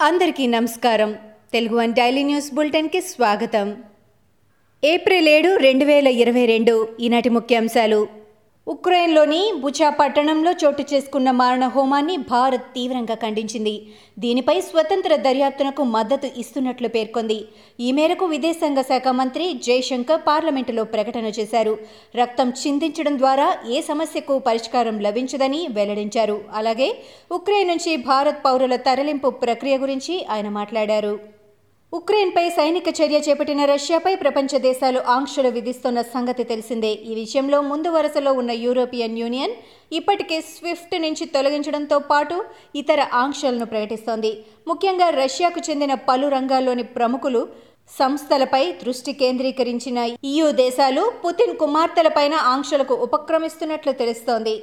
[0.00, 1.16] అందరికీ నమస్కారం.
[1.52, 3.76] Telugu one daily news బులెటిన్కి స్వాగతం.
[4.84, 8.08] ఏప్రిల్ ఏడు రెండు వేల ఇరవై రెండు ఈనాటి ముఖ్యాంశాలు.
[8.72, 13.72] ఉక్రెయిన్లోని బుచా పట్టణంలో చోటు చేసుకున్న మారణ హోమాన్ని భారత్ తీవ్రంగా ఖండించింది.
[14.18, 17.38] దీనిపై స్వతంత్ర దర్యాప్తునకు మద్దతు ఇస్తున్నట్లు పేర్కొంది.
[17.80, 21.74] ఈ మేరకు విదేశాంగ శాఖ మంత్రి జైశంకర్ పార్లమెంటులో ప్రకటన చేశారు.
[22.16, 26.38] రక్తం చిందించడం ద్వారా ఏ సమస్యకు పరిష్కారం లభించదని వెల్లడించారు.
[26.52, 26.90] అలాగే
[27.32, 31.37] ఉక్రెయిన్ నుంచి భారత్ పౌరుల తరలింపు ప్రక్రియ గురించి ఆయన మాట్లాడారు.
[31.92, 36.90] ఉక్రెయిన్పై సైనిక చర్య చేపట్టిన రష్యాపై ప్రపంచ దేశాలు ఆంక్షలు విధిస్తున్న సంగతి తెలిసిందే.
[37.10, 39.54] ఈ విషయంలో ముందు వరుసలో ఉన్న యూరోపియన్ యూనియన్
[39.98, 42.36] ఇప్పటికే స్విఫ్ట్ నుంచి తొలగించడంతో పాటు
[42.80, 44.32] ఇతర ఆంక్షలను ప్రకటిస్తోంది.
[44.70, 47.40] ముఖ్యంగా రష్యాకు చెందిన పలు రంగాల్లోని ప్రముఖులు
[47.98, 49.98] సంస్థలపై దృష్టి కేంద్రీకరించిన
[50.32, 54.54] ఈయూ దేశాలు పుతిన్ కుమార్తెలపైన ఆంక్షలకు ఉపక్రమిస్తున్నట్లు తెలుస్తోంది.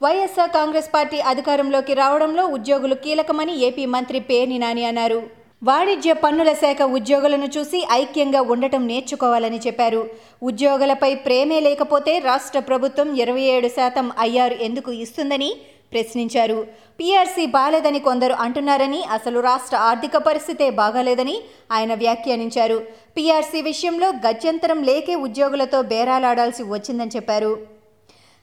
[0.00, 5.20] వైఎస్ఆర్ కాంగ్రెస్ పార్టీ అధికారంలోకి రావడంలో ఉద్యోగులు కీలకమని ఏపీ మంత్రి పేర్ని నాని అన్నారు.
[5.62, 10.00] వాణిజ్య పన్నుల శాఖ ఉద్యోగులను చూసి ఐక్యంగా ఉండటం నేర్చుకోవాలని చెప్పారు.
[10.48, 15.50] ఉద్యోగులపై ప్రేమే లేకపోతే రాష్ట్ర ప్రభుత్వం ఇరవై ఏడు శాతం ఐఆర్ ఎందుకు ఇస్తుందని
[15.92, 16.58] ప్రశ్నించారు.
[16.98, 21.36] పీఆర్సీ బాలేదని కొందరు అంటున్నారని అసలు రాష్ట్ర ఆర్థిక పరిస్థితే బాగాలేదని
[21.76, 22.78] ఆయన వ్యాఖ్యానించారు.
[23.16, 27.52] పీఆర్సీ విషయంలో గత్యంతరం లేకే ఉద్యోగులతో బేరాలాడాల్సి వచ్చిందని చెప్పారు.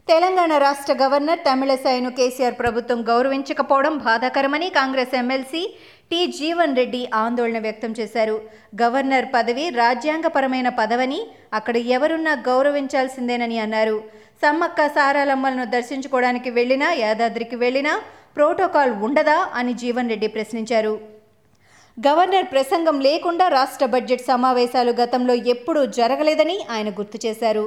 [0.07, 5.61] తెలంగాణ రాష్ట్ర గవర్నర్ తమిళసైను కేసీఆర్ ప్రభుత్వం గౌరవించకపోవడం బాధాకరమని కాంగ్రెస్ ఎమ్మెల్సీ
[6.11, 8.35] టి జీవన్ రెడ్డి ఆందోళన వ్యక్తం చేశారు.
[8.81, 11.19] గవర్నర్ పదవి రాజ్యాంగపరమైన పదవని
[11.57, 13.97] అక్కడ ఎవరున్నా గౌరవించాల్సిందేనని అన్నారు.
[14.43, 17.93] సమ్మక్క సారాలమ్మలను దర్శించుకోవడానికి వెళ్ళినా యాదాద్రికి వెళ్ళినా
[18.37, 20.93] ప్రోటోకాల్ ఉండదా అని జీవన్ రెడ్డి ప్రశ్నించారు.
[21.97, 27.65] గవర్నర్ ప్రసంగం లేకుండా రాష్ట్ర బడ్జెట్ సమావేశాలు గతంలో ఎప్పుడూ జరగలేదని ఆయన గుర్తు చేశారు.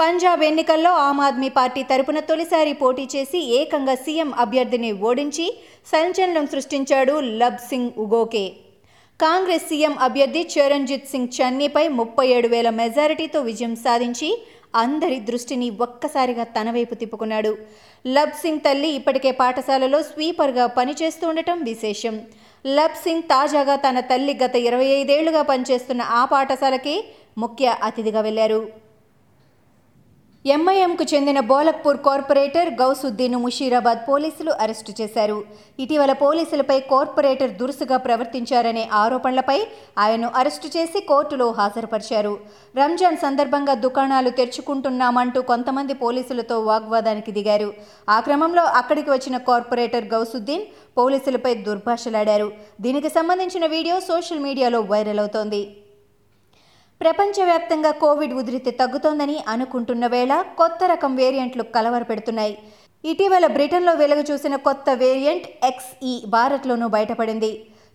[0.00, 5.46] పంజాబ్ ఎన్నికల్లో ఆమ్ ఆద్మీ పార్టీ తరపున తొలిసారి పోటీ చేసి ఏకంగా సీఎం అభ్యర్థిని ఓడించి
[5.92, 8.44] సంచలనం సృష్టించాడు లబ్ సింగ్ ఉగోకే.
[9.20, 14.30] కాంగ్రెస్ సీఎం అభ్యర్థి చరణ్జిత్ సింగ్ చన్నీపై ముప్పై ఏడు వేల మెజారిటీతో విజయం సాధించి
[14.84, 17.52] అందరి దృష్టిని ఒక్కసారిగా తన వైపు తిప్పుకున్నాడు.
[18.04, 22.14] లబ్ సింగ్ తల్లి ఇప్పటికే పాఠశాలలో స్వీపర్గా పనిచేస్తూ ఉండటం విశేషం.
[22.64, 26.96] లబ్ సింగ్ తాజాగా తన తల్లి గత ఇరవై ఐదేళ్ళుగా పనిచేస్తున్న ఆ పాఠశాలకే
[27.38, 28.62] ముఖ్య అతిథిగా వెళ్ళారు.
[30.44, 35.36] ఎంఐఎంకు చెందిన బోలక్పూర్ కార్పొరేటర్ గౌసుద్దీన్ ముషీరాబాద్ పోలీసులు అరెస్టు చేశారు.
[35.82, 39.56] ఇటీవల పోలీసులపై కార్పొరేటర్ దురుసుగా ప్రవర్తించారనే ఆరోపణలపై
[40.04, 42.32] ఆయన్ను అరెస్టు చేసి కోర్టులో హాజరుపరిచారు.
[42.80, 47.68] రంజాన్ సందర్భంగా దుకాణాలు తెరుచుకుంటున్నామంటూ కొంతమంది పోలీసులతో వాగ్వాదానికి దిగారు.
[48.08, 50.66] ఆ క్రమంలో అక్కడికి వచ్చిన కార్పొరేటర్ గౌసుద్దీన్
[51.00, 52.48] పోలీసులపై దుర్భాషలాడారు.
[52.86, 55.62] దీనికి సంబంధించిన వీడియో సోషల్ మీడియాలో వైరల్ అవుతోంది.
[57.00, 62.58] ప్రపంచవ్యాప్తంగా కోవిడ్ ఉధృతి తగ్గుతోందని అనుకుంటున్న వేళ కొత్త రకం వేరియంట్లు కలవరపెడుతున్నాయి.
[63.04, 67.50] ఇటీవల బ్రిటన్లో వెలుగు చూసిన కొత్త వేరియంట్ ఎక్స్ఈ భారత్లోనూ బయటపడింది.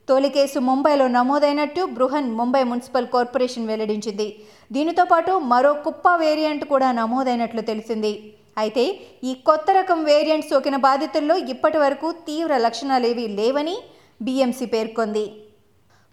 [0.10, 4.28] తొలి కేసు ముంబైలో నమోదైనట్టు బృహన్ ముంబై మున్సిపల్ కార్పొరేషన్ వెల్లడించింది.
[4.72, 8.14] దీనితో పాటు మరో కుప్ప వేరియంట్ కూడా నమోదైనట్లు తెలిసింది.
[8.58, 8.84] అయితే
[9.24, 13.78] ఈ కొత్త రకం వేరియంట్ సోకిన బాధితుల్లో ఇప్పటి వరకు తీవ్ర లక్షణాలేవీ లేవని
[14.22, 15.26] బీఎంసీ పేర్కొంది.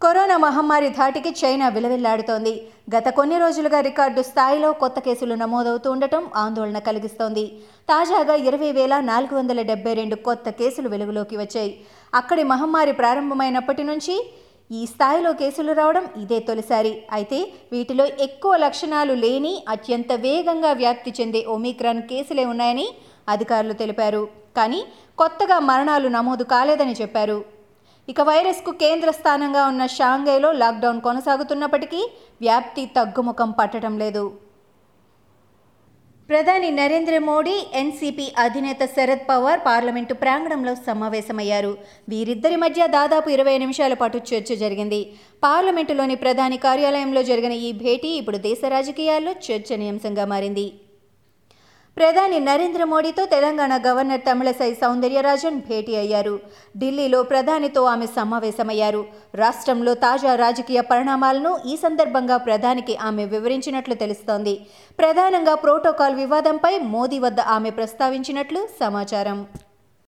[0.00, 2.53] కరోనా మహమ్మారి ధాటికి చైనా విలవిల్లాడుతోంది.
[2.92, 7.44] గత కొన్ని రోజులుగా రికార్డు స్థాయిలో కొత్త కేసులు నమోదవుతూ ఉండటం ఆందోళన కలిగిస్తోంది.
[7.91, 11.72] తాజాగా ఇరవై వేల నాలుగు వందల డెబ్బై రెండు కొత్త కేసులు వెలుగులోకి వచ్చాయి.
[12.20, 14.16] అక్కడి మహమ్మారి ప్రారంభమైనప్పటి నుంచి
[14.70, 16.92] ఈ స్థాయిలో కేసులు రావడం ఇదే తొలిసారి.
[17.19, 17.38] అయితే
[17.72, 22.86] వీటిలో ఎక్కువ లక్షణాలు లేని అత్యంత వేగంగా వ్యాప్తి చెందే ఒమిక్రాన్ కేసులే ఉన్నాయని
[23.36, 24.22] అధికారులు తెలిపారు.
[24.60, 24.82] కానీ
[25.22, 27.41] కొత్తగా మరణాలు నమోదు కాలేదని చెప్పారు.
[28.09, 32.01] ఇక వైరస్కు కేంద్ర స్థానంగా ఉన్న షాంఘైలో లాక్డౌన్ కొనసాగుతున్నప్పటికీ
[32.41, 34.25] వ్యాప్తి తగ్గుముఖం పట్టడం లేదు.
[36.29, 41.73] ప్రధాని నరేంద్ర మోడీ ఎన్సీపీ అధినేత శరద్ పవార్ పార్లమెంటు ప్రాంగణంలో సమావేశమయ్యారు.
[42.09, 45.01] వీరిద్దరి మధ్య దాదాపు ఇరవై నిమిషాల పాటు చర్చ జరిగింది.
[45.43, 50.67] పార్లమెంటులోని ప్రధాని కార్యాలయంలో జరిగిన ఈ భేటీ ఇప్పుడు దేశ రాజకీయాల్లో చర్చనీయాంశంగా మారింది.
[51.97, 56.41] ప్రధాని నరేంద్ర మోడీతో తెలంగాణ గవర్నర్ తమిళసై సౌందర్యరాజన్ భేటీ అయ్యారు.
[56.78, 59.03] ఢిల్లీలో ప్రధానితో ఆమె సమావేశమయ్యారు.
[59.34, 64.54] రాష్ట్రంలో తాజా రాజకీయ పరిణామాలను ఈ సందర్భంగా ప్రధానికి ఆమె వివరించినట్లు తెలుస్తోంది.
[64.98, 69.41] ప్రధానంగా ప్రోటోకాల్ వివాదంపై మోదీ వద్ద ఆమె ప్రస్తావించినట్లు సమాచారం.